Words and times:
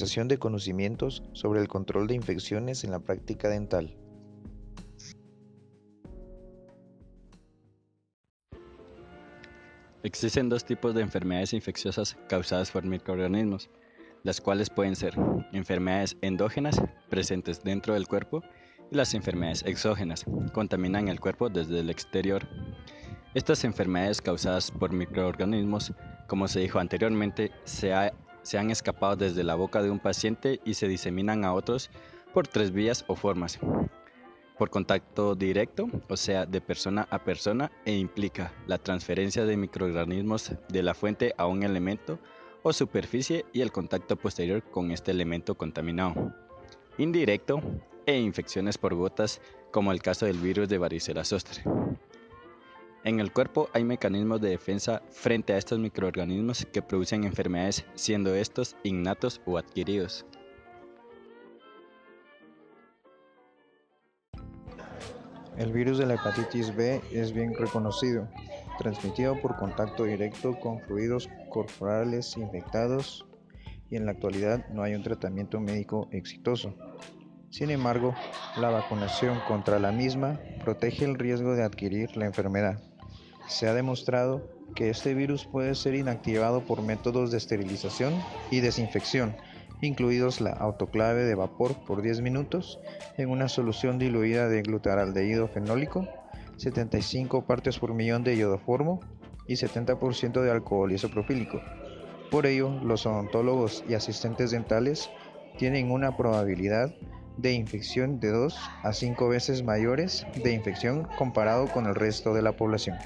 de 0.00 0.38
conocimientos 0.38 1.22
sobre 1.32 1.60
el 1.60 1.68
control 1.68 2.06
de 2.06 2.14
infecciones 2.14 2.84
en 2.84 2.90
la 2.90 3.00
práctica 3.00 3.50
dental. 3.50 3.94
Existen 10.02 10.48
dos 10.48 10.64
tipos 10.64 10.94
de 10.94 11.02
enfermedades 11.02 11.52
infecciosas 11.52 12.16
causadas 12.28 12.70
por 12.70 12.84
microorganismos, 12.84 13.68
las 14.22 14.40
cuales 14.40 14.70
pueden 14.70 14.96
ser 14.96 15.14
enfermedades 15.52 16.16
endógenas 16.22 16.80
presentes 17.10 17.62
dentro 17.62 17.92
del 17.92 18.08
cuerpo 18.08 18.42
y 18.90 18.96
las 18.96 19.12
enfermedades 19.12 19.62
exógenas, 19.66 20.24
contaminan 20.54 21.08
el 21.08 21.20
cuerpo 21.20 21.50
desde 21.50 21.80
el 21.80 21.90
exterior. 21.90 22.48
Estas 23.34 23.64
enfermedades 23.64 24.22
causadas 24.22 24.70
por 24.70 24.92
microorganismos, 24.92 25.92
como 26.26 26.48
se 26.48 26.60
dijo 26.60 26.78
anteriormente, 26.78 27.52
se, 27.64 27.92
se 28.42 28.58
han 28.58 28.70
escapado 28.70 29.16
desde 29.16 29.44
la 29.44 29.54
boca 29.54 29.82
de 29.82 29.90
un 29.90 29.98
paciente 29.98 30.60
y 30.64 30.74
se 30.74 30.88
diseminan 30.88 31.44
a 31.44 31.52
otros 31.52 31.90
por 32.32 32.46
tres 32.46 32.70
vías 32.70 33.04
o 33.08 33.16
formas, 33.16 33.58
por 34.58 34.70
contacto 34.70 35.34
directo, 35.34 35.88
o 36.08 36.16
sea, 36.16 36.46
de 36.46 36.60
persona 36.60 37.08
a 37.10 37.24
persona, 37.24 37.72
e 37.84 37.96
implica 37.96 38.52
la 38.66 38.78
transferencia 38.78 39.44
de 39.44 39.56
microorganismos 39.56 40.52
de 40.68 40.82
la 40.82 40.94
fuente 40.94 41.34
a 41.38 41.46
un 41.46 41.62
elemento 41.62 42.18
o 42.62 42.72
superficie 42.72 43.46
y 43.52 43.62
el 43.62 43.72
contacto 43.72 44.16
posterior 44.16 44.62
con 44.62 44.90
este 44.90 45.10
elemento 45.10 45.56
contaminado. 45.56 46.34
Indirecto 46.98 47.62
e 48.06 48.18
infecciones 48.18 48.76
por 48.76 48.94
gotas, 48.94 49.40
como 49.70 49.92
el 49.92 50.02
caso 50.02 50.26
del 50.26 50.38
virus 50.38 50.68
de 50.68 50.78
varicela 50.78 51.24
zoster. 51.24 51.62
En 53.02 53.18
el 53.18 53.32
cuerpo 53.32 53.70
hay 53.72 53.82
mecanismos 53.82 54.42
de 54.42 54.50
defensa 54.50 55.00
frente 55.10 55.54
a 55.54 55.56
estos 55.56 55.78
microorganismos 55.78 56.66
que 56.66 56.82
producen 56.82 57.24
enfermedades, 57.24 57.86
siendo 57.94 58.34
estos 58.34 58.76
innatos 58.84 59.40
o 59.46 59.56
adquiridos. 59.56 60.26
El 65.56 65.72
virus 65.72 65.96
de 65.96 66.06
la 66.06 66.14
hepatitis 66.14 66.76
B 66.76 67.00
es 67.10 67.32
bien 67.32 67.54
reconocido, 67.54 68.28
transmitido 68.78 69.40
por 69.40 69.56
contacto 69.56 70.04
directo 70.04 70.58
con 70.60 70.80
fluidos 70.80 71.30
corporales 71.48 72.36
infectados 72.36 73.26
y 73.88 73.96
en 73.96 74.04
la 74.04 74.12
actualidad 74.12 74.68
no 74.68 74.82
hay 74.82 74.94
un 74.94 75.02
tratamiento 75.02 75.58
médico 75.58 76.08
exitoso. 76.12 76.74
Sin 77.48 77.70
embargo, 77.70 78.14
la 78.58 78.70
vacunación 78.70 79.40
contra 79.48 79.78
la 79.78 79.90
misma 79.90 80.38
protege 80.62 81.06
el 81.06 81.18
riesgo 81.18 81.54
de 81.54 81.64
adquirir 81.64 82.16
la 82.16 82.26
enfermedad. 82.26 82.89
Se 83.50 83.68
ha 83.68 83.74
demostrado 83.74 84.48
que 84.74 84.88
este 84.88 85.12
virus 85.12 85.44
puede 85.44 85.74
ser 85.74 85.94
inactivado 85.94 86.62
por 86.62 86.80
métodos 86.80 87.30
de 87.30 87.36
esterilización 87.36 88.14
y 88.50 88.60
desinfección 88.60 89.34
incluidos 89.82 90.40
la 90.40 90.50
autoclave 90.50 91.24
de 91.24 91.34
vapor 91.34 91.74
por 91.86 92.02
10 92.02 92.20
minutos 92.20 92.80
en 93.16 93.30
una 93.30 93.48
solución 93.48 93.98
diluida 93.98 94.48
de 94.48 94.62
glutaraldehído 94.62 95.48
fenólico, 95.48 96.06
75 96.56 97.46
partes 97.46 97.78
por 97.78 97.94
millón 97.94 98.22
de 98.22 98.36
iodoformo 98.36 99.00
y 99.46 99.54
70% 99.54 100.42
de 100.42 100.50
alcohol 100.50 100.92
isopropílico. 100.92 101.60
Por 102.30 102.46
ello, 102.46 102.70
los 102.84 103.06
odontólogos 103.06 103.82
y 103.88 103.94
asistentes 103.94 104.50
dentales 104.50 105.10
tienen 105.58 105.90
una 105.90 106.16
probabilidad 106.16 106.94
de 107.38 107.52
infección 107.52 108.20
de 108.20 108.30
2 108.30 108.56
a 108.82 108.92
5 108.92 109.28
veces 109.28 109.64
mayores 109.64 110.26
de 110.44 110.52
infección 110.52 111.08
comparado 111.16 111.66
con 111.68 111.86
el 111.86 111.94
resto 111.94 112.34
de 112.34 112.42
la 112.42 112.52
población. 112.52 112.98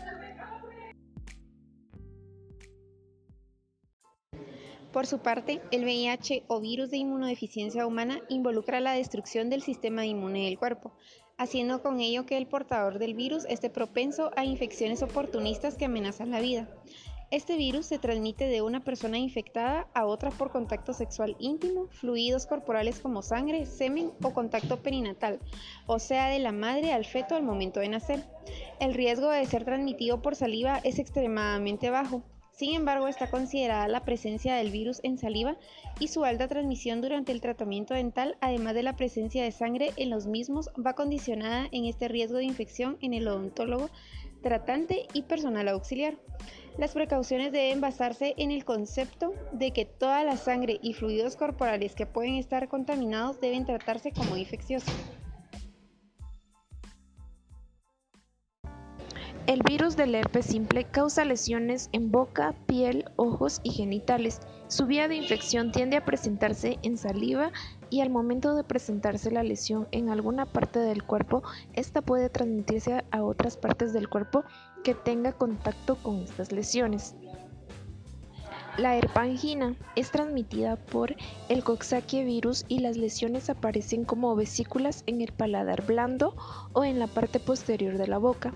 Por 4.94 5.08
su 5.08 5.18
parte, 5.18 5.60
el 5.72 5.82
VIH 5.82 6.44
o 6.46 6.60
virus 6.60 6.88
de 6.88 6.98
inmunodeficiencia 6.98 7.84
humana 7.84 8.20
involucra 8.28 8.78
la 8.78 8.92
destrucción 8.92 9.50
del 9.50 9.60
sistema 9.60 10.06
inmune 10.06 10.44
del 10.44 10.56
cuerpo, 10.56 10.92
haciendo 11.36 11.82
con 11.82 11.98
ello 11.98 12.26
que 12.26 12.36
el 12.36 12.46
portador 12.46 13.00
del 13.00 13.14
virus 13.14 13.44
esté 13.46 13.70
propenso 13.70 14.30
a 14.36 14.44
infecciones 14.44 15.02
oportunistas 15.02 15.76
que 15.76 15.86
amenazan 15.86 16.30
la 16.30 16.38
vida. 16.38 16.68
Este 17.32 17.56
virus 17.56 17.86
se 17.86 17.98
transmite 17.98 18.46
de 18.46 18.62
una 18.62 18.84
persona 18.84 19.18
infectada 19.18 19.88
a 19.94 20.06
otra 20.06 20.30
por 20.30 20.52
contacto 20.52 20.92
sexual 20.92 21.34
íntimo, 21.40 21.88
fluidos 21.88 22.46
corporales 22.46 23.00
como 23.00 23.22
sangre, 23.22 23.66
semen 23.66 24.12
o 24.22 24.32
contacto 24.32 24.80
perinatal, 24.80 25.40
o 25.88 25.98
sea, 25.98 26.28
de 26.28 26.38
la 26.38 26.52
madre 26.52 26.92
al 26.92 27.04
feto 27.04 27.34
al 27.34 27.42
momento 27.42 27.80
de 27.80 27.88
nacer. 27.88 28.22
El 28.78 28.94
riesgo 28.94 29.28
de 29.30 29.44
ser 29.46 29.64
transmitido 29.64 30.22
por 30.22 30.36
saliva 30.36 30.78
es 30.84 31.00
extremadamente 31.00 31.90
bajo, 31.90 32.22
sin 32.56 32.74
embargo, 32.74 33.08
está 33.08 33.28
considerada 33.28 33.88
la 33.88 34.04
presencia 34.04 34.54
del 34.54 34.70
virus 34.70 35.00
en 35.02 35.18
saliva 35.18 35.56
y 35.98 36.08
su 36.08 36.24
alta 36.24 36.46
transmisión 36.46 37.00
durante 37.00 37.32
el 37.32 37.40
tratamiento 37.40 37.94
dental, 37.94 38.36
además 38.40 38.74
de 38.74 38.84
la 38.84 38.94
presencia 38.94 39.42
de 39.42 39.50
sangre 39.50 39.92
en 39.96 40.10
los 40.10 40.26
mismos, 40.26 40.70
va 40.74 40.94
condicionada 40.94 41.66
en 41.72 41.84
este 41.86 42.06
riesgo 42.06 42.38
de 42.38 42.44
infección 42.44 42.96
en 43.00 43.12
el 43.12 43.26
odontólogo, 43.26 43.90
tratante 44.42 45.08
y 45.12 45.22
personal 45.22 45.66
auxiliar. 45.68 46.16
Las 46.78 46.92
precauciones 46.92 47.50
deben 47.50 47.80
basarse 47.80 48.34
en 48.36 48.52
el 48.52 48.64
concepto 48.64 49.34
de 49.52 49.72
que 49.72 49.84
toda 49.84 50.22
la 50.22 50.36
sangre 50.36 50.78
y 50.80 50.92
fluidos 50.92 51.34
corporales 51.34 51.94
que 51.94 52.06
pueden 52.06 52.34
estar 52.34 52.68
contaminados 52.68 53.40
deben 53.40 53.64
tratarse 53.64 54.12
como 54.12 54.36
infecciosos. 54.36 54.94
El 59.46 59.62
virus 59.62 59.94
del 59.94 60.14
herpes 60.14 60.46
simple 60.46 60.84
causa 60.84 61.22
lesiones 61.22 61.90
en 61.92 62.10
boca, 62.10 62.54
piel, 62.64 63.04
ojos 63.16 63.60
y 63.62 63.72
genitales. 63.72 64.40
Su 64.68 64.86
vía 64.86 65.06
de 65.06 65.16
infección 65.16 65.70
tiende 65.70 65.98
a 65.98 66.04
presentarse 66.06 66.78
en 66.82 66.96
saliva 66.96 67.52
y 67.90 68.00
al 68.00 68.08
momento 68.08 68.54
de 68.54 68.64
presentarse 68.64 69.30
la 69.30 69.42
lesión 69.42 69.86
en 69.90 70.08
alguna 70.08 70.46
parte 70.46 70.78
del 70.78 71.04
cuerpo, 71.04 71.42
esta 71.74 72.00
puede 72.00 72.30
transmitirse 72.30 73.04
a 73.10 73.22
otras 73.22 73.58
partes 73.58 73.92
del 73.92 74.08
cuerpo 74.08 74.44
que 74.82 74.94
tenga 74.94 75.32
contacto 75.32 75.96
con 75.96 76.22
estas 76.22 76.50
lesiones. 76.50 77.14
La 78.78 78.96
herpangina 78.96 79.76
es 79.94 80.10
transmitida 80.10 80.76
por 80.76 81.14
el 81.50 81.62
Coxsackie 81.62 82.24
virus 82.24 82.64
y 82.66 82.78
las 82.78 82.96
lesiones 82.96 83.50
aparecen 83.50 84.06
como 84.06 84.34
vesículas 84.36 85.04
en 85.06 85.20
el 85.20 85.32
paladar 85.32 85.84
blando 85.84 86.34
o 86.72 86.82
en 86.82 86.98
la 86.98 87.08
parte 87.08 87.40
posterior 87.40 87.98
de 87.98 88.06
la 88.06 88.16
boca 88.16 88.54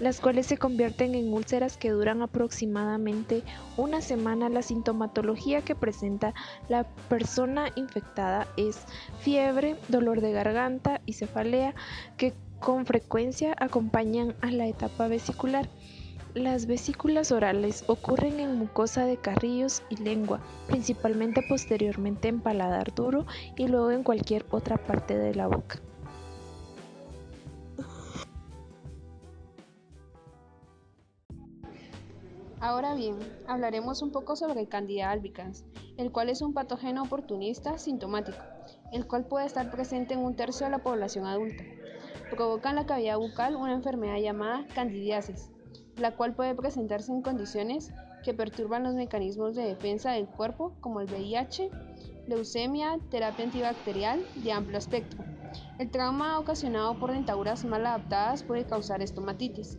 las 0.00 0.20
cuales 0.20 0.46
se 0.46 0.58
convierten 0.58 1.14
en 1.14 1.32
úlceras 1.32 1.76
que 1.76 1.90
duran 1.90 2.22
aproximadamente 2.22 3.42
una 3.76 4.00
semana. 4.00 4.48
La 4.48 4.62
sintomatología 4.62 5.62
que 5.62 5.74
presenta 5.74 6.34
la 6.68 6.84
persona 7.08 7.70
infectada 7.76 8.46
es 8.56 8.84
fiebre, 9.20 9.76
dolor 9.88 10.20
de 10.20 10.32
garganta 10.32 11.00
y 11.06 11.14
cefalea 11.14 11.74
que 12.16 12.34
con 12.60 12.86
frecuencia 12.86 13.54
acompañan 13.58 14.34
a 14.40 14.50
la 14.50 14.66
etapa 14.66 15.08
vesicular. 15.08 15.68
Las 16.34 16.66
vesículas 16.66 17.32
orales 17.32 17.84
ocurren 17.86 18.38
en 18.38 18.58
mucosa 18.58 19.06
de 19.06 19.16
carrillos 19.16 19.82
y 19.88 19.96
lengua, 19.96 20.40
principalmente 20.66 21.42
posteriormente 21.48 22.28
en 22.28 22.40
paladar 22.40 22.94
duro 22.94 23.26
y 23.56 23.66
luego 23.66 23.90
en 23.90 24.02
cualquier 24.02 24.44
otra 24.50 24.76
parte 24.76 25.16
de 25.16 25.34
la 25.34 25.46
boca. 25.46 25.80
Ahora 32.60 32.94
bien, 32.94 33.18
hablaremos 33.46 34.02
un 34.02 34.10
poco 34.10 34.34
sobre 34.34 34.60
el 34.60 34.68
Candida 34.68 35.12
albicans, 35.12 35.64
el 35.96 36.10
cual 36.10 36.28
es 36.28 36.42
un 36.42 36.54
patógeno 36.54 37.04
oportunista 37.04 37.78
sintomático, 37.78 38.42
el 38.92 39.06
cual 39.06 39.26
puede 39.26 39.46
estar 39.46 39.70
presente 39.70 40.14
en 40.14 40.20
un 40.20 40.34
tercio 40.34 40.66
de 40.66 40.72
la 40.72 40.82
población 40.82 41.24
adulta. 41.24 41.62
Provoca 42.30 42.70
en 42.70 42.76
la 42.76 42.86
cavidad 42.86 43.16
bucal 43.16 43.54
una 43.54 43.74
enfermedad 43.74 44.18
llamada 44.18 44.66
candidiasis, 44.74 45.50
la 45.98 46.16
cual 46.16 46.34
puede 46.34 46.56
presentarse 46.56 47.12
en 47.12 47.22
condiciones 47.22 47.92
que 48.24 48.34
perturban 48.34 48.82
los 48.82 48.94
mecanismos 48.94 49.54
de 49.54 49.62
defensa 49.62 50.10
del 50.10 50.26
cuerpo, 50.26 50.74
como 50.80 51.00
el 51.00 51.06
VIH, 51.06 51.70
leucemia, 52.26 52.98
terapia 53.08 53.44
antibacterial 53.44 54.26
de 54.34 54.50
amplio 54.50 54.78
espectro. 54.78 55.24
El 55.78 55.92
trauma 55.92 56.40
ocasionado 56.40 56.98
por 56.98 57.12
dentaduras 57.12 57.64
mal 57.64 57.86
adaptadas 57.86 58.42
puede 58.42 58.64
causar 58.64 59.00
estomatitis. 59.00 59.78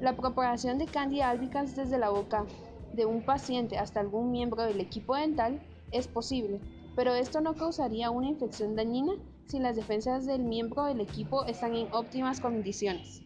La 0.00 0.14
propagación 0.14 0.76
de 0.76 0.84
Candida 0.84 1.30
albicans 1.30 1.74
desde 1.74 1.96
la 1.96 2.10
boca 2.10 2.44
de 2.92 3.06
un 3.06 3.22
paciente 3.22 3.78
hasta 3.78 4.00
algún 4.00 4.30
miembro 4.30 4.62
del 4.62 4.80
equipo 4.80 5.16
dental 5.16 5.60
es 5.90 6.06
posible, 6.06 6.60
pero 6.94 7.14
esto 7.14 7.40
no 7.40 7.54
causaría 7.54 8.10
una 8.10 8.28
infección 8.28 8.76
dañina 8.76 9.14
si 9.46 9.58
las 9.58 9.74
defensas 9.74 10.26
del 10.26 10.42
miembro 10.42 10.84
del 10.84 11.00
equipo 11.00 11.46
están 11.46 11.74
en 11.74 11.88
óptimas 11.92 12.40
condiciones. 12.40 13.22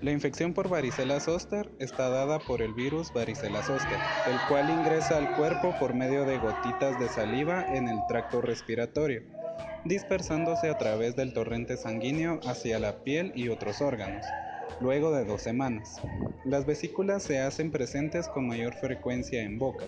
La 0.00 0.10
infección 0.10 0.52
por 0.52 0.68
varicela 0.68 1.20
zoster 1.20 1.70
está 1.78 2.08
dada 2.10 2.38
por 2.40 2.60
el 2.60 2.74
virus 2.74 3.12
varicela 3.12 3.62
zoster, 3.62 3.98
el 4.26 4.36
cual 4.48 4.68
ingresa 4.68 5.16
al 5.16 5.36
cuerpo 5.36 5.72
por 5.78 5.94
medio 5.94 6.24
de 6.24 6.38
gotitas 6.38 6.98
de 6.98 7.08
saliva 7.08 7.64
en 7.74 7.88
el 7.88 7.98
tracto 8.08 8.42
respiratorio 8.42 9.43
dispersándose 9.84 10.68
a 10.68 10.78
través 10.78 11.14
del 11.16 11.32
torrente 11.32 11.76
sanguíneo 11.76 12.40
hacia 12.46 12.78
la 12.78 13.04
piel 13.04 13.32
y 13.34 13.48
otros 13.48 13.80
órganos. 13.80 14.34
luego 14.80 15.12
de 15.12 15.24
dos 15.24 15.42
semanas. 15.42 16.00
Las 16.44 16.66
vesículas 16.66 17.22
se 17.22 17.38
hacen 17.38 17.70
presentes 17.70 18.28
con 18.28 18.46
mayor 18.46 18.74
frecuencia 18.74 19.42
en 19.42 19.58
boca. 19.58 19.86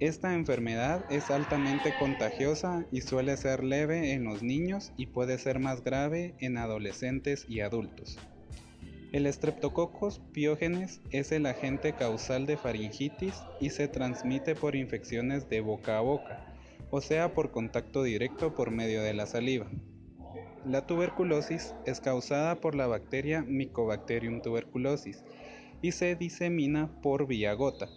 Esta 0.00 0.34
enfermedad 0.34 1.04
es 1.08 1.30
altamente 1.30 1.92
contagiosa 1.92 2.84
y 2.92 3.00
suele 3.00 3.36
ser 3.36 3.64
leve 3.64 4.12
en 4.12 4.24
los 4.24 4.42
niños 4.42 4.92
y 4.96 5.06
puede 5.06 5.38
ser 5.38 5.58
más 5.58 5.82
grave 5.82 6.34
en 6.40 6.56
adolescentes 6.56 7.46
y 7.48 7.60
adultos. 7.60 8.18
El 9.10 9.32
Streptococcus 9.32 10.20
pyogenes 10.32 11.00
es 11.10 11.32
el 11.32 11.46
agente 11.46 11.94
causal 11.94 12.46
de 12.46 12.56
faringitis 12.56 13.42
y 13.58 13.70
se 13.70 13.88
transmite 13.88 14.54
por 14.54 14.76
infecciones 14.76 15.48
de 15.48 15.62
boca 15.62 15.98
a 15.98 16.00
boca, 16.02 16.57
o 16.90 17.00
sea 17.00 17.34
por 17.34 17.50
contacto 17.50 18.02
directo 18.02 18.54
por 18.54 18.70
medio 18.70 19.02
de 19.02 19.14
la 19.14 19.26
saliva. 19.26 19.66
La 20.64 20.86
tuberculosis 20.86 21.74
es 21.86 22.00
causada 22.00 22.56
por 22.56 22.74
la 22.74 22.86
bacteria 22.86 23.42
Mycobacterium 23.42 24.42
tuberculosis 24.42 25.24
y 25.82 25.92
se 25.92 26.16
disemina 26.16 26.90
por 27.00 27.26
vía 27.26 27.52
gota. 27.54 27.88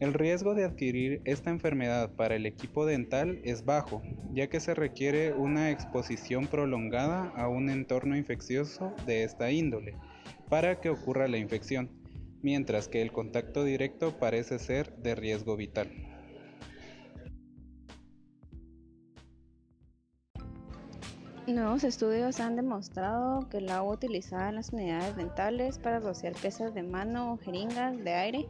El 0.00 0.14
riesgo 0.14 0.54
de 0.54 0.64
adquirir 0.64 1.22
esta 1.24 1.50
enfermedad 1.50 2.10
para 2.16 2.34
el 2.34 2.44
equipo 2.44 2.84
dental 2.86 3.40
es 3.44 3.64
bajo, 3.64 4.02
ya 4.32 4.48
que 4.48 4.58
se 4.58 4.74
requiere 4.74 5.32
una 5.32 5.70
exposición 5.70 6.48
prolongada 6.48 7.28
a 7.36 7.48
un 7.48 7.70
entorno 7.70 8.16
infeccioso 8.16 8.92
de 9.06 9.22
esta 9.22 9.52
índole 9.52 9.94
para 10.48 10.80
que 10.80 10.90
ocurra 10.90 11.28
la 11.28 11.38
infección, 11.38 11.88
mientras 12.42 12.88
que 12.88 13.00
el 13.00 13.12
contacto 13.12 13.62
directo 13.64 14.18
parece 14.18 14.58
ser 14.58 14.96
de 14.96 15.14
riesgo 15.14 15.56
vital. 15.56 16.11
Nuevos 21.46 21.82
estudios 21.82 22.38
han 22.38 22.54
demostrado 22.54 23.48
que 23.48 23.58
el 23.58 23.68
agua 23.68 23.94
utilizada 23.94 24.50
en 24.50 24.54
las 24.54 24.72
unidades 24.72 25.16
dentales 25.16 25.78
para 25.78 25.98
rociar 25.98 26.34
piezas 26.34 26.72
de 26.72 26.84
mano 26.84 27.32
o 27.32 27.36
jeringas 27.36 27.98
de 27.98 28.14
aire 28.14 28.48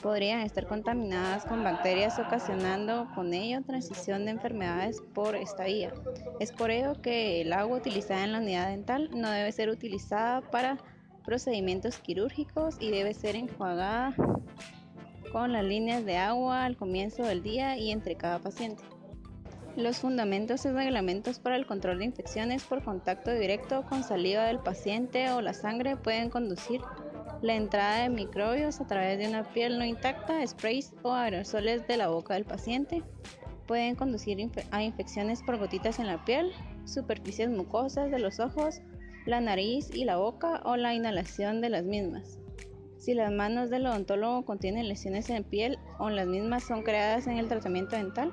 podrían 0.00 0.40
estar 0.40 0.66
contaminadas 0.66 1.44
con 1.44 1.62
bacterias 1.62 2.18
ocasionando 2.18 3.06
con 3.14 3.34
ello 3.34 3.60
transición 3.62 4.24
de 4.24 4.30
enfermedades 4.30 5.02
por 5.12 5.36
esta 5.36 5.64
vía. 5.64 5.92
Es 6.40 6.52
por 6.52 6.70
ello 6.70 6.94
que 7.02 7.42
el 7.42 7.52
agua 7.52 7.76
utilizada 7.76 8.24
en 8.24 8.32
la 8.32 8.38
unidad 8.38 8.68
dental 8.68 9.10
no 9.12 9.30
debe 9.30 9.52
ser 9.52 9.68
utilizada 9.68 10.40
para 10.40 10.78
procedimientos 11.26 11.98
quirúrgicos 11.98 12.76
y 12.80 12.90
debe 12.90 13.12
ser 13.12 13.36
enjuagada 13.36 14.14
con 15.32 15.52
las 15.52 15.64
líneas 15.64 16.04
de 16.06 16.16
agua 16.16 16.64
al 16.64 16.78
comienzo 16.78 17.24
del 17.24 17.42
día 17.42 17.76
y 17.76 17.90
entre 17.90 18.16
cada 18.16 18.38
paciente. 18.38 18.82
Los 19.76 20.00
fundamentos 20.00 20.66
y 20.66 20.68
reglamentos 20.68 21.38
para 21.38 21.56
el 21.56 21.64
control 21.64 22.00
de 22.00 22.04
infecciones 22.04 22.62
por 22.62 22.84
contacto 22.84 23.32
directo 23.32 23.86
con 23.88 24.04
saliva 24.04 24.44
del 24.44 24.58
paciente 24.58 25.30
o 25.30 25.40
la 25.40 25.54
sangre 25.54 25.96
pueden 25.96 26.28
conducir 26.28 26.82
la 27.40 27.54
entrada 27.54 28.02
de 28.02 28.10
microbios 28.10 28.82
a 28.82 28.86
través 28.86 29.18
de 29.18 29.28
una 29.28 29.44
piel 29.44 29.78
no 29.78 29.86
intacta, 29.86 30.46
sprays 30.46 30.92
o 31.02 31.14
aerosoles 31.14 31.86
de 31.88 31.96
la 31.96 32.08
boca 32.08 32.34
del 32.34 32.44
paciente. 32.44 33.02
Pueden 33.66 33.96
conducir 33.96 34.46
a 34.72 34.82
infecciones 34.82 35.42
por 35.42 35.56
gotitas 35.56 35.98
en 35.98 36.06
la 36.06 36.22
piel, 36.22 36.52
superficies 36.84 37.48
mucosas 37.48 38.10
de 38.10 38.18
los 38.18 38.40
ojos, 38.40 38.82
la 39.24 39.40
nariz 39.40 39.88
y 39.94 40.04
la 40.04 40.18
boca 40.18 40.60
o 40.64 40.76
la 40.76 40.92
inhalación 40.94 41.62
de 41.62 41.70
las 41.70 41.84
mismas. 41.84 42.38
Si 42.98 43.14
las 43.14 43.32
manos 43.32 43.70
del 43.70 43.86
odontólogo 43.86 44.44
contienen 44.44 44.88
lesiones 44.88 45.30
en 45.30 45.44
piel 45.44 45.78
o 45.98 46.10
las 46.10 46.26
mismas 46.26 46.62
son 46.62 46.82
creadas 46.82 47.26
en 47.26 47.38
el 47.38 47.48
tratamiento 47.48 47.96
dental, 47.96 48.32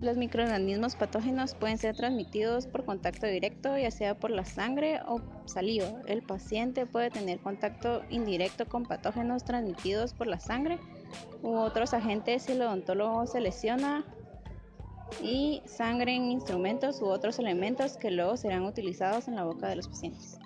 los 0.00 0.16
microorganismos 0.16 0.96
patógenos 0.96 1.54
pueden 1.54 1.76
ser 1.76 1.94
transmitidos 1.94 2.66
por 2.66 2.84
contacto 2.84 3.26
directo, 3.26 3.76
ya 3.76 3.90
sea 3.90 4.14
por 4.14 4.30
la 4.30 4.44
sangre 4.44 5.00
o 5.06 5.20
saliva. 5.44 5.86
El 6.06 6.22
paciente 6.22 6.86
puede 6.86 7.10
tener 7.10 7.38
contacto 7.40 8.02
indirecto 8.08 8.66
con 8.66 8.84
patógenos 8.84 9.44
transmitidos 9.44 10.14
por 10.14 10.26
la 10.26 10.40
sangre 10.40 10.78
u 11.42 11.54
otros 11.54 11.92
agentes 11.92 12.44
si 12.44 12.52
el 12.52 12.62
odontólogo 12.62 13.26
se 13.26 13.40
lesiona 13.40 14.04
y 15.22 15.62
sangre 15.66 16.14
en 16.14 16.30
instrumentos 16.30 17.02
u 17.02 17.06
otros 17.06 17.38
elementos 17.38 17.96
que 17.96 18.10
luego 18.10 18.36
serán 18.36 18.62
utilizados 18.62 19.28
en 19.28 19.36
la 19.36 19.44
boca 19.44 19.68
de 19.68 19.76
los 19.76 19.88
pacientes. 19.88 20.38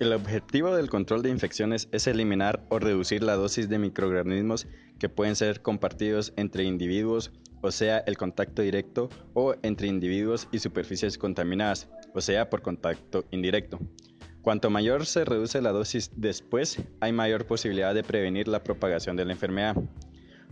El 0.00 0.14
objetivo 0.14 0.74
del 0.74 0.88
control 0.88 1.20
de 1.20 1.28
infecciones 1.28 1.86
es 1.92 2.06
eliminar 2.06 2.64
o 2.70 2.78
reducir 2.78 3.22
la 3.22 3.36
dosis 3.36 3.68
de 3.68 3.78
microorganismos 3.78 4.66
que 4.98 5.10
pueden 5.10 5.36
ser 5.36 5.60
compartidos 5.60 6.32
entre 6.36 6.64
individuos, 6.64 7.32
o 7.60 7.70
sea, 7.70 7.98
el 7.98 8.16
contacto 8.16 8.62
directo, 8.62 9.10
o 9.34 9.56
entre 9.62 9.88
individuos 9.88 10.48
y 10.52 10.60
superficies 10.60 11.18
contaminadas, 11.18 11.90
o 12.14 12.22
sea, 12.22 12.48
por 12.48 12.62
contacto 12.62 13.26
indirecto. 13.30 13.78
Cuanto 14.40 14.70
mayor 14.70 15.04
se 15.04 15.26
reduce 15.26 15.60
la 15.60 15.70
dosis 15.70 16.10
después, 16.16 16.78
hay 17.00 17.12
mayor 17.12 17.46
posibilidad 17.46 17.94
de 17.94 18.02
prevenir 18.02 18.48
la 18.48 18.64
propagación 18.64 19.16
de 19.16 19.26
la 19.26 19.32
enfermedad. 19.32 19.76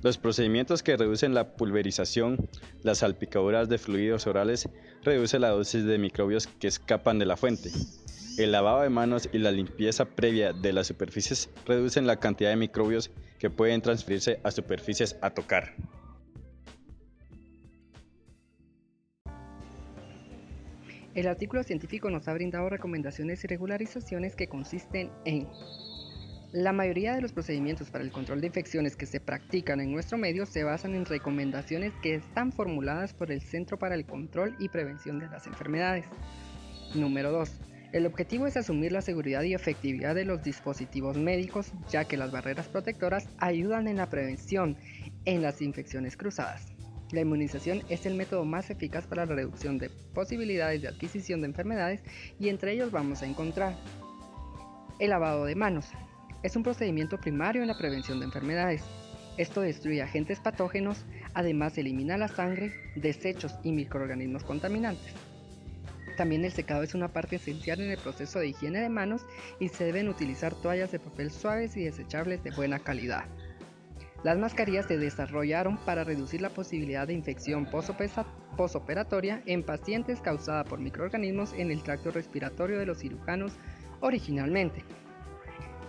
Los 0.02 0.18
procedimientos 0.18 0.82
que 0.82 0.98
reducen 0.98 1.32
la 1.32 1.56
pulverización, 1.56 2.50
las 2.82 2.98
salpicaduras 2.98 3.70
de 3.70 3.78
fluidos 3.78 4.26
orales, 4.26 4.68
reducen 5.02 5.40
la 5.40 5.48
dosis 5.48 5.86
de 5.86 5.96
microbios 5.96 6.46
que 6.46 6.68
escapan 6.68 7.18
de 7.18 7.24
la 7.24 7.38
fuente. 7.38 7.70
El 8.38 8.52
lavado 8.52 8.82
de 8.82 8.88
manos 8.88 9.29
y 9.32 9.38
la 9.38 9.50
limpieza 9.50 10.05
previa 10.05 10.52
de 10.52 10.73
las 10.73 10.87
superficies 10.87 11.50
reducen 11.67 12.06
la 12.06 12.20
cantidad 12.20 12.50
de 12.50 12.56
microbios 12.56 13.11
que 13.40 13.50
pueden 13.50 13.82
transferirse 13.82 14.38
a 14.44 14.52
superficies 14.52 15.17
a 15.23 15.31
tocar. 15.31 15.75
El 21.17 21.26
artículo 21.26 21.64
científico 21.64 22.11
nos 22.11 22.29
ha 22.29 22.32
brindado 22.32 22.70
recomendaciones 22.70 23.43
y 23.43 23.49
regularizaciones 23.49 24.37
que 24.37 24.46
consisten 24.46 25.11
en 25.25 25.49
la 26.52 26.73
mayoría 26.73 27.17
de 27.17 27.23
los 27.23 27.32
procedimientos 27.32 27.91
para 27.91 28.05
el 28.05 28.12
control 28.12 28.41
de 28.41 28.46
infecciones 28.46 28.94
que 28.94 29.06
se 29.06 29.19
practican 29.19 29.81
en 29.81 29.91
nuestro 29.91 30.17
medio 30.17 30.46
se 30.46 30.62
basan 30.62 30.94
en 30.94 31.06
recomendaciones 31.06 31.93
que 32.05 32.14
están 32.14 32.52
formuladas 32.52 33.14
por 33.14 33.32
el 33.32 33.41
Centro 33.41 33.81
para 33.81 33.96
el 33.96 34.06
Control 34.06 34.55
y 34.61 34.69
Prevención 34.69 35.19
de 35.19 35.26
las 35.26 35.49
Enfermedades. 35.49 36.06
Número 36.94 37.32
2. 37.32 37.50
El 37.90 38.05
objetivo 38.05 38.46
es 38.46 38.56
asumir 38.58 38.93
la 38.93 39.00
seguridad 39.00 39.43
y 39.43 39.55
efectividad 39.55 40.14
de 40.14 40.26
los 40.26 40.43
dispositivos 40.43 41.17
médicos, 41.17 41.73
ya 41.90 42.05
que 42.05 42.19
las 42.19 42.31
barreras 42.31 42.69
protectoras 42.69 43.29
ayudan 43.39 43.89
en 43.89 43.96
la 43.96 44.10
prevención 44.10 44.77
en 45.24 45.41
las 45.41 45.62
infecciones 45.62 46.15
cruzadas. 46.15 46.67
La 47.12 47.22
inmunización 47.22 47.82
es 47.89 48.05
el 48.05 48.15
método 48.15 48.44
más 48.44 48.69
eficaz 48.69 49.06
para 49.06 49.24
la 49.24 49.34
reducción 49.34 49.79
de 49.79 49.89
posibilidades 49.89 50.82
de 50.82 50.89
adquisición 50.89 51.41
de 51.41 51.46
enfermedades 51.46 52.03
y 52.39 52.51
entre 52.51 52.72
ellos 52.72 52.91
vamos 52.91 53.22
a 53.22 53.27
encontrar 53.27 53.74
el 54.98 55.08
lavado 55.08 55.46
de 55.46 55.55
manos. 55.55 55.86
Es 56.43 56.56
un 56.56 56.62
procedimiento 56.62 57.19
primario 57.19 57.62
en 57.62 57.69
la 57.69 57.79
prevención 57.79 58.19
de 58.19 58.27
enfermedades. 58.27 58.82
Esto 59.39 59.62
destruye 59.62 60.03
agentes 60.03 60.41
patógenos, 60.41 61.06
además 61.32 61.79
elimina 61.79 62.19
la 62.19 62.29
sangre, 62.29 62.74
desechos 62.96 63.55
y 63.62 63.72
microorganismos 63.72 64.44
contaminantes. 64.44 65.15
También 66.19 66.44
el 66.44 66.51
secado 66.51 66.82
es 66.82 66.96
una 66.96 67.06
parte 67.06 67.37
esencial 67.37 67.81
en 67.81 67.93
el 67.93 67.96
proceso 67.96 68.41
de 68.41 68.48
higiene 68.48 68.81
de 68.81 68.89
manos 68.89 69.25
y 69.60 69.69
se 69.69 69.84
deben 69.84 70.08
utilizar 70.08 70.53
toallas 70.53 70.91
de 70.91 70.98
papel 70.98 71.31
suaves 71.31 71.77
y 71.77 71.84
desechables 71.84 72.43
de 72.43 72.51
buena 72.51 72.81
calidad. 72.81 73.27
Las 74.25 74.37
mascarillas 74.37 74.87
se 74.87 74.98
desarrollaron 74.98 75.77
para 75.77 76.03
reducir 76.03 76.43
la 76.43 76.51
posibilidad 76.51 77.06
de 77.06 77.13
infección 77.13 77.69
posoperatoria 78.56 79.44
en 79.46 79.63
pacientes 79.63 80.20
causada 80.20 80.65
por 80.65 80.81
microorganismos 80.81 81.53
en 81.53 81.70
el 81.70 81.84
tracto 81.84 82.10
respiratorio 82.10 82.81
de 82.81 82.87
los 82.87 82.98
cirujanos 82.98 83.53
originalmente. 84.01 84.82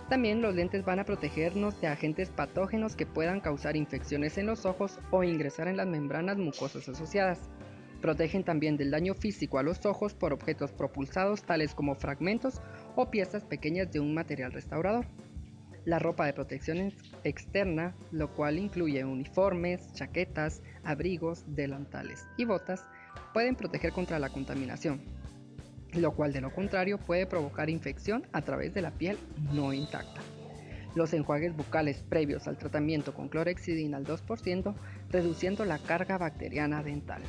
También 0.08 0.42
los 0.42 0.54
lentes 0.54 0.84
van 0.84 1.00
a 1.00 1.04
protegernos 1.04 1.80
de 1.80 1.88
agentes 1.88 2.30
patógenos 2.30 2.94
que 2.94 3.04
puedan 3.04 3.40
causar 3.40 3.74
infecciones 3.74 4.38
en 4.38 4.46
los 4.46 4.64
ojos 4.64 5.00
o 5.10 5.24
ingresar 5.24 5.66
en 5.66 5.76
las 5.76 5.88
membranas 5.88 6.36
mucosas 6.36 6.88
asociadas. 6.88 7.50
Protegen 8.00 8.44
también 8.44 8.76
del 8.78 8.90
daño 8.90 9.14
físico 9.14 9.58
a 9.58 9.62
los 9.62 9.84
ojos 9.84 10.14
por 10.14 10.32
objetos 10.32 10.72
propulsados 10.72 11.42
tales 11.42 11.74
como 11.74 11.94
fragmentos 11.94 12.62
o 12.96 13.10
piezas 13.10 13.44
pequeñas 13.44 13.92
de 13.92 14.00
un 14.00 14.14
material 14.14 14.52
restaurador. 14.52 15.06
La 15.84 15.98
ropa 15.98 16.26
de 16.26 16.32
protección 16.32 16.92
externa, 17.24 17.94
lo 18.10 18.32
cual 18.32 18.58
incluye 18.58 19.04
uniformes, 19.04 19.92
chaquetas, 19.92 20.62
abrigos, 20.82 21.44
delantales 21.46 22.26
y 22.36 22.44
botas, 22.44 22.86
pueden 23.34 23.54
proteger 23.54 23.92
contra 23.92 24.18
la 24.18 24.30
contaminación, 24.30 25.00
lo 25.94 26.12
cual 26.12 26.32
de 26.32 26.40
lo 26.40 26.54
contrario 26.54 26.98
puede 26.98 27.26
provocar 27.26 27.68
infección 27.70 28.26
a 28.32 28.42
través 28.42 28.72
de 28.72 28.82
la 28.82 28.92
piel 28.92 29.18
no 29.52 29.72
intacta. 29.72 30.20
Los 30.94 31.12
enjuagues 31.12 31.56
bucales 31.56 32.02
previos 32.08 32.48
al 32.48 32.58
tratamiento 32.58 33.14
con 33.14 33.28
clorexidina 33.28 33.96
al 33.96 34.06
2%, 34.06 34.74
reduciendo 35.10 35.64
la 35.64 35.78
carga 35.78 36.18
bacteriana 36.18 36.82
dental. 36.82 37.22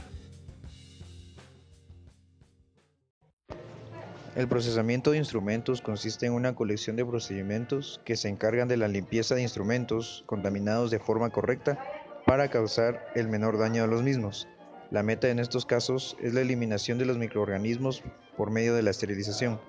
El 4.33 4.47
procesamiento 4.47 5.11
de 5.11 5.17
instrumentos 5.17 5.81
consiste 5.81 6.25
en 6.25 6.31
una 6.31 6.55
colección 6.55 6.95
de 6.95 7.05
procedimientos 7.05 7.99
que 8.05 8.15
se 8.15 8.29
encargan 8.29 8.69
de 8.69 8.77
la 8.77 8.87
limpieza 8.87 9.35
de 9.35 9.41
instrumentos 9.41 10.23
contaminados 10.25 10.89
de 10.89 10.99
forma 10.99 11.31
correcta 11.31 11.77
para 12.25 12.47
causar 12.47 13.11
el 13.13 13.27
menor 13.27 13.57
daño 13.57 13.83
a 13.83 13.87
los 13.87 14.03
mismos. 14.03 14.47
La 14.89 15.03
meta 15.03 15.27
en 15.27 15.39
estos 15.39 15.65
casos 15.65 16.15
es 16.21 16.33
la 16.33 16.39
eliminación 16.39 16.97
de 16.97 17.05
los 17.05 17.17
microorganismos 17.17 18.03
por 18.37 18.51
medio 18.51 18.73
de 18.73 18.83
la 18.83 18.91
esterilización. 18.91 19.59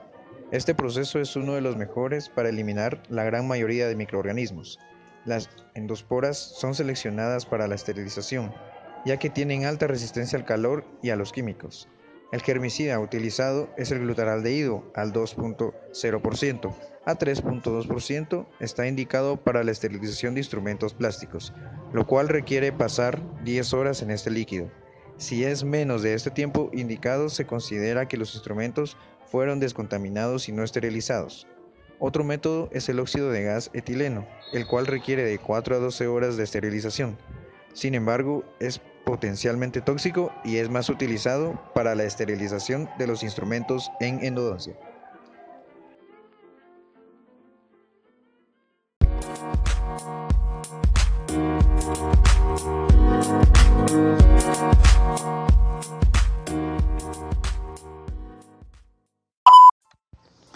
Este 0.52 0.76
proceso 0.76 1.18
es 1.18 1.34
uno 1.34 1.54
de 1.54 1.60
los 1.60 1.76
mejores 1.76 2.28
para 2.28 2.48
eliminar 2.48 3.02
la 3.08 3.24
gran 3.24 3.48
mayoría 3.48 3.88
de 3.88 3.96
microorganismos. 3.96 4.78
Las 5.24 5.50
endosporas 5.74 6.38
son 6.38 6.76
seleccionadas 6.76 7.46
para 7.46 7.66
la 7.66 7.74
esterilización, 7.74 8.54
ya 9.04 9.16
que 9.16 9.28
tienen 9.28 9.64
alta 9.64 9.88
resistencia 9.88 10.38
al 10.38 10.44
calor 10.44 10.84
y 11.02 11.10
a 11.10 11.16
los 11.16 11.32
químicos. 11.32 11.88
El 12.32 12.40
germicida 12.40 12.98
utilizado 12.98 13.68
es 13.76 13.90
el 13.90 14.00
glutaraldehído 14.00 14.90
al 14.94 15.12
2.0%. 15.12 16.74
A 17.04 17.18
3.2% 17.18 18.46
está 18.58 18.86
indicado 18.86 19.36
para 19.36 19.62
la 19.62 19.70
esterilización 19.70 20.32
de 20.32 20.40
instrumentos 20.40 20.94
plásticos, 20.94 21.52
lo 21.92 22.06
cual 22.06 22.30
requiere 22.30 22.72
pasar 22.72 23.20
10 23.44 23.74
horas 23.74 24.00
en 24.00 24.10
este 24.10 24.30
líquido. 24.30 24.70
Si 25.18 25.44
es 25.44 25.62
menos 25.62 26.02
de 26.02 26.14
este 26.14 26.30
tiempo 26.30 26.70
indicado, 26.72 27.28
se 27.28 27.46
considera 27.46 28.08
que 28.08 28.16
los 28.16 28.34
instrumentos 28.34 28.96
fueron 29.26 29.60
descontaminados 29.60 30.48
y 30.48 30.52
no 30.52 30.64
esterilizados. 30.64 31.46
Otro 31.98 32.24
método 32.24 32.70
es 32.72 32.88
el 32.88 32.98
óxido 32.98 33.30
de 33.30 33.42
gas 33.42 33.70
etileno, 33.74 34.26
el 34.54 34.66
cual 34.66 34.86
requiere 34.86 35.22
de 35.22 35.38
4 35.38 35.76
a 35.76 35.78
12 35.80 36.06
horas 36.06 36.38
de 36.38 36.44
esterilización. 36.44 37.18
Sin 37.74 37.94
embargo, 37.94 38.42
es 38.58 38.80
potencialmente 39.04 39.80
tóxico 39.80 40.32
y 40.44 40.56
es 40.56 40.70
más 40.70 40.88
utilizado 40.88 41.60
para 41.74 41.94
la 41.94 42.04
esterilización 42.04 42.88
de 42.98 43.06
los 43.06 43.22
instrumentos 43.22 43.90
en 44.00 44.24
endodoncia. 44.24 44.76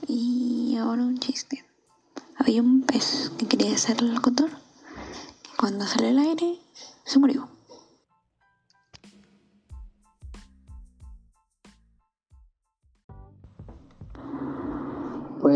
Y 0.09 0.77
ahora 0.79 1.03
un 1.03 1.19
chiste. 1.19 1.65
Había 2.39 2.63
un 2.63 2.83
pez 2.83 3.33
que 3.39 3.47
quería 3.47 3.77
ser 3.77 4.03
locutor. 4.03 4.51
Cuando 5.59 5.87
salió 5.87 6.09
el 6.09 6.19
aire, 6.19 6.59
se 7.05 7.19
murió. 7.19 7.56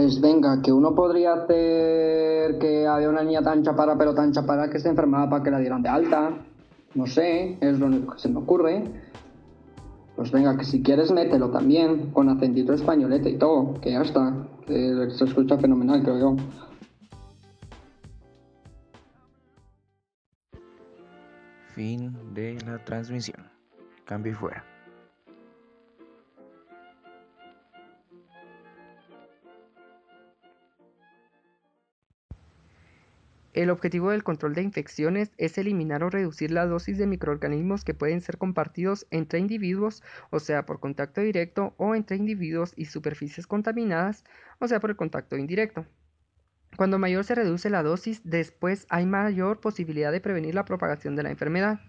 Pues 0.01 0.19
venga, 0.19 0.63
que 0.63 0.73
uno 0.73 0.95
podría 0.95 1.35
hacer 1.35 2.59
que 2.59 2.87
había 2.87 3.11
una 3.11 3.23
niña 3.23 3.43
tan 3.43 3.63
chaparra, 3.63 3.99
pero 3.99 4.15
tan 4.15 4.33
chaparra 4.33 4.71
que 4.71 4.79
se 4.79 4.89
enfermaba 4.89 5.29
para 5.29 5.45
que 5.45 5.51
la 5.51 5.59
dieran 5.59 5.83
de 5.83 5.91
alta. 5.91 6.39
No 6.95 7.07
sé, 7.07 7.59
es 7.61 7.79
lo 7.79 7.85
único 7.85 8.15
que 8.15 8.19
se 8.19 8.31
me 8.31 8.39
ocurre. 8.39 8.83
Pues 10.17 10.33
venga, 10.33 10.57
que 10.57 10.65
si 10.65 10.83
quieres 10.83 11.13
mételo 11.13 11.51
también, 11.51 12.13
con 12.13 12.31
acentito 12.31 12.73
españolete 12.73 13.29
y 13.29 13.37
todo, 13.37 13.75
que 13.83 13.93
ya 13.93 14.01
está. 14.01 14.49
Se 14.67 15.25
escucha 15.25 15.59
fenomenal, 15.59 16.03
creo 16.03 16.19
yo. 16.19 16.37
Fin 21.75 22.17
de 22.33 22.59
la 22.67 22.83
transmisión. 22.87 23.45
Cambio 24.07 24.33
y 24.33 24.35
fuera. 24.35 24.70
El 33.61 33.69
objetivo 33.69 34.11
del 34.11 34.25
control 34.25 34.55
de 34.55 34.63
infecciones 34.63 35.33
es 35.37 35.59
eliminar 35.59 36.03
o 36.03 36.09
reducir 36.09 36.51
la 36.51 36.65
dosis 36.65 36.97
de 36.97 37.07
microorganismos 37.07 37.85
que 37.85 37.93
pueden 37.93 38.23
ser 38.23 38.39
compartidos 38.39 39.07
entre 39.11 39.39
individuos, 39.39 40.03
o 40.31 40.41
sea, 40.41 40.65
por 40.65 40.81
contacto 40.81 41.21
directo, 41.21 41.75
o 41.77 41.95
entre 41.95 42.17
individuos 42.17 42.73
y 42.75 42.87
superficies 42.87 43.47
contaminadas, 43.47 44.25
o 44.61 44.67
sea, 44.67 44.81
por 44.81 44.89
el 44.89 44.97
contacto 44.97 45.37
indirecto. 45.37 45.85
Cuando 46.79 46.99
mayor 46.99 47.23
se 47.25 47.35
reduce 47.35 47.69
la 47.69 47.83
dosis, 47.83 48.23
después 48.25 48.87
hay 48.89 49.05
mayor 49.05 49.61
posibilidad 49.61 50.11
de 50.11 50.23
prevenir 50.23 50.55
la 50.55 50.65
propagación 50.65 51.15
de 51.15 51.25
la 51.25 51.31
enfermedad. 51.31 51.81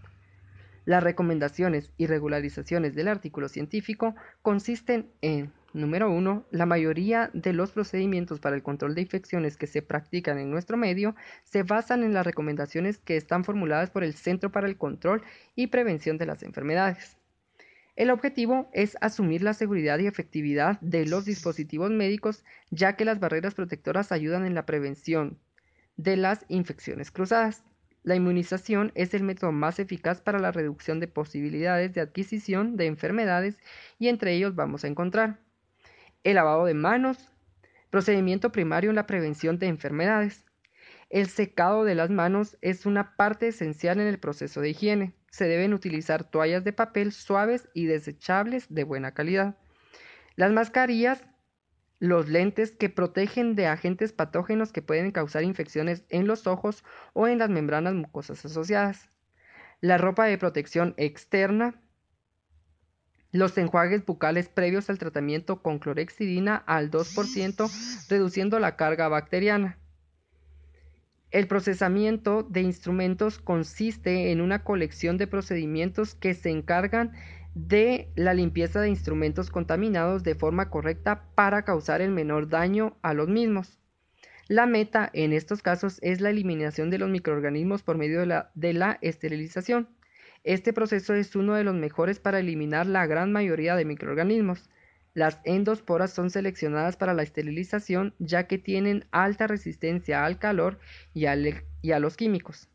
Las 0.84 1.01
recomendaciones 1.01 1.94
y 1.96 2.06
regularizaciones 2.06 2.96
del 2.96 3.08
artículo 3.08 3.48
científico 3.48 4.13
consisten 4.42 5.10
en 5.22 5.54
Número 5.74 6.12
1. 6.12 6.48
La 6.51 6.66
mayoría 6.66 7.30
de 7.34 7.54
los 7.54 7.72
procedimientos 7.72 8.42
para 8.42 8.58
el 8.58 8.62
control 8.62 8.94
de 8.94 9.04
infecciones 9.04 9.56
que 9.56 9.68
se 9.68 9.82
practican 9.82 10.38
en 10.38 10.51
nuestro 10.51 10.75
medio 10.75 11.16
se 11.46 11.63
basan 11.63 12.04
en 12.04 12.13
las 12.13 12.25
recomendaciones 12.25 12.98
que 12.98 13.16
están 13.16 13.46
formuladas 13.46 13.90
por 13.90 14.04
el 14.04 14.13
Centro 14.13 14.51
para 14.51 14.68
el 14.68 14.78
Control 14.78 15.24
y 15.56 15.68
Prevención 15.68 16.18
de 16.18 16.25
las 16.25 16.44
Enfermedades. 16.44 17.16
El 17.96 18.10
objetivo 18.10 18.70
es 18.74 18.98
asumir 19.00 19.44
la 19.44 19.54
seguridad 19.54 19.98
y 20.00 20.08
efectividad 20.08 20.78
de 20.82 21.06
los 21.06 21.24
dispositivos 21.24 21.90
médicos, 21.90 22.44
ya 22.70 22.98
que 22.98 23.06
las 23.06 23.22
barreras 23.22 23.54
protectoras 23.54 24.12
ayudan 24.12 24.46
en 24.46 24.56
la 24.56 24.66
prevención 24.66 25.40
de 25.96 26.18
las 26.18 26.46
infecciones 26.50 27.12
cruzadas. 27.12 27.63
La 28.04 28.16
inmunización 28.16 28.92
es 28.94 29.13
el 29.13 29.24
método 29.24 29.54
más 29.54 29.80
eficaz 29.80 30.20
para 30.20 30.40
la 30.40 30.51
reducción 30.51 31.00
de 31.00 31.08
posibilidades 31.08 31.94
de 31.94 32.01
adquisición 32.01 32.75
de 32.75 32.88
enfermedades 32.88 33.58
y 34.00 34.10
entre 34.10 34.34
ellos 34.34 34.56
vamos 34.56 34.84
a 34.84 34.88
encontrar 34.88 35.40
el 36.24 36.36
lavado 36.36 36.66
de 36.66 36.74
manos, 36.74 37.32
procedimiento 37.90 38.51
primario 38.51 38.90
en 38.90 38.96
la 38.96 39.08
prevención 39.08 39.60
de 39.60 39.68
enfermedades. 39.68 40.46
El 41.10 41.28
secado 41.28 41.84
de 41.84 41.96
las 41.96 42.10
manos 42.10 42.58
es 42.62 42.86
una 42.86 43.16
parte 43.18 43.50
esencial 43.50 44.00
en 44.00 44.08
el 44.08 44.20
proceso 44.20 44.62
de 44.62 44.70
higiene. 44.70 45.13
Se 45.30 45.46
deben 45.46 45.74
utilizar 45.74 46.24
toallas 46.24 46.63
de 46.63 46.74
papel 46.74 47.12
suaves 47.12 47.68
y 47.74 47.86
desechables 47.86 48.68
de 48.70 48.84
buena 48.84 49.13
calidad. 49.13 49.58
Las 50.36 50.51
mascarillas, 50.51 51.24
los 52.00 52.30
lentes 52.30 52.72
que 52.72 52.90
protegen 52.90 53.56
de 53.56 53.68
agentes 53.68 54.13
patógenos 54.13 54.72
que 54.72 54.82
pueden 54.82 55.12
causar 55.12 55.44
infecciones 55.44 56.06
en 56.10 56.28
los 56.28 56.48
ojos 56.48 56.84
o 57.13 57.28
en 57.28 57.40
las 57.40 57.50
membranas 57.50 57.94
mucosas 57.94 58.44
asociadas. 58.46 59.10
La 59.82 59.98
ropa 59.98 60.25
de 60.25 60.38
protección 60.38 60.94
externa, 60.98 61.81
los 63.32 63.58
enjuagues 63.58 64.06
bucales 64.06 64.50
previos 64.50 64.90
al 64.90 64.98
tratamiento 64.98 65.62
con 65.62 65.80
clorexidina 65.80 66.56
al 66.56 66.92
2%, 66.92 68.08
reduciendo 68.10 68.60
la 68.60 68.76
carga 68.76 69.08
bacteriana. 69.08 69.78
El 71.32 71.48
procesamiento 71.48 72.44
de 72.44 72.62
instrumentos 72.62 73.40
consiste 73.40 74.32
en 74.32 74.42
una 74.42 74.64
colección 74.64 75.18
de 75.18 75.28
procedimientos 75.28 76.14
que 76.14 76.34
se 76.34 76.50
encargan 76.50 77.14
de 77.56 78.12
la 78.16 78.34
limpieza 78.34 78.82
de 78.82 78.90
instrumentos 78.90 79.50
contaminados 79.50 80.24
de 80.24 80.36
forma 80.36 80.70
correcta 80.70 81.24
para 81.36 81.64
causar 81.64 82.02
el 82.02 82.12
menor 82.12 82.50
daño 82.50 82.98
a 83.02 83.14
los 83.14 83.30
mismos. 83.30 83.80
La 84.50 84.66
meta 84.66 85.10
en 85.14 85.32
estos 85.32 85.62
casos 85.62 86.00
es 86.02 86.20
la 86.20 86.30
eliminación 86.30 86.90
de 86.90 86.98
los 86.98 87.10
microorganismos 87.10 87.84
por 87.84 87.98
medio 87.98 88.20
de 88.20 88.26
la, 88.26 88.52
de 88.54 88.74
la 88.74 88.98
esterilización. 89.02 89.88
Este 90.44 90.74
proceso 90.74 91.14
es 91.14 91.36
uno 91.36 91.54
de 91.54 91.64
los 91.64 91.76
mejores 91.76 92.20
para 92.20 92.40
eliminar 92.40 92.88
la 92.88 93.06
gran 93.06 93.32
mayoría 93.32 93.76
de 93.76 93.86
microorganismos. 93.86 94.70
Las 95.14 95.40
endosporas 95.44 96.12
son 96.12 96.30
seleccionadas 96.30 96.98
para 96.98 97.14
la 97.14 97.22
esterilización 97.22 98.16
ya 98.18 98.48
que 98.48 98.58
tienen 98.58 99.06
alta 99.12 99.46
resistencia 99.46 100.26
al 100.26 100.40
calor 100.40 100.80
y, 101.14 101.26
a 101.26 102.00
los 102.00 102.18
químicos. 102.18 102.70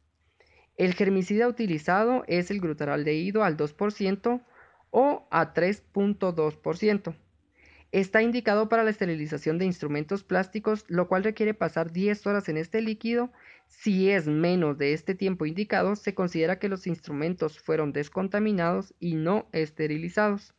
El 0.77 0.95
germicida 0.95 1.49
utilizado 1.49 2.23
es 2.29 2.51
el 2.51 2.61
glutaraldehído 2.61 3.43
al 3.43 3.57
2% 3.57 4.43
o 4.91 5.27
a 5.31 5.55
3.2%. 5.55 7.15
Está 7.93 8.23
indicado 8.23 8.69
para 8.69 8.85
la 8.85 8.91
esterilización 8.91 9.59
de 9.59 9.65
instrumentos 9.65 10.25
plásticos, 10.25 10.85
lo 10.89 11.09
cual 11.09 11.25
requiere 11.25 11.55
pasar 11.55 11.93
10 11.93 12.27
horas 12.27 12.49
en 12.49 12.57
este 12.57 12.81
líquido 12.81 13.31
si 13.69 14.11
es 14.11 14.27
menos 14.27 14.79
de 14.79 14.93
este 14.93 15.15
tiempo 15.15 15.47
indicado, 15.47 15.97
se 15.97 16.15
considera 16.15 16.59
que 16.59 16.69
los 16.69 16.87
instrumentos 16.87 17.59
fueron 17.59 17.93
descontaminados 17.93 18.95
y 19.01 19.15
no 19.15 19.49
esterilizados. 19.53 20.55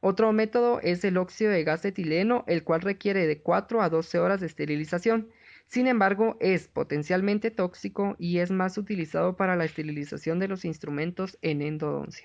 Otro 0.00 0.32
método 0.32 0.80
es 0.80 1.04
el 1.04 1.16
óxido 1.16 1.50
de 1.50 1.64
gas 1.64 1.84
etileno, 1.84 2.44
el 2.46 2.62
cual 2.62 2.82
requiere 2.82 3.26
de 3.26 3.40
4 3.40 3.82
a 3.82 3.88
12 3.88 4.18
horas 4.18 4.40
de 4.40 4.46
esterilización. 4.46 5.30
Sin 5.66 5.86
embargo, 5.88 6.36
es 6.38 6.68
potencialmente 6.68 7.50
tóxico 7.50 8.14
y 8.18 8.38
es 8.38 8.50
más 8.50 8.78
utilizado 8.78 9.36
para 9.36 9.56
la 9.56 9.64
esterilización 9.64 10.38
de 10.38 10.48
los 10.48 10.64
instrumentos 10.64 11.38
en 11.42 11.62
endodoncia. 11.62 12.14